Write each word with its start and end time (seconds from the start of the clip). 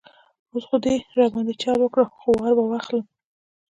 اوس 0.51 0.63
خو 0.69 0.77
ده 0.83 0.93
را 1.17 1.25
باندې 1.33 1.53
چل 1.61 1.77
وکړ، 1.81 2.03
خو 2.19 2.29
وار 2.39 2.53
به 2.57 2.63
اخلم. 2.79 3.05